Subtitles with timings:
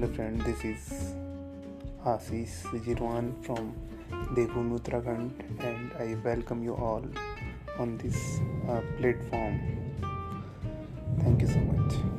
[0.00, 0.40] Hello, friend.
[0.40, 1.14] This is
[2.10, 3.74] Asis Jirwan from
[4.34, 5.30] Devbhoomi Uttarakhand,
[5.62, 7.04] and I welcome you all
[7.78, 9.60] on this uh, platform.
[11.18, 12.09] Thank you so much.